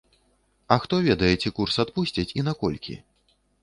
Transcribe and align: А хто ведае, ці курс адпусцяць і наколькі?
А 0.75 0.77
хто 0.85 0.95
ведае, 1.09 1.31
ці 1.41 1.53
курс 1.59 1.79
адпусцяць 1.87 2.29
і 2.39 2.49
наколькі? 2.53 3.03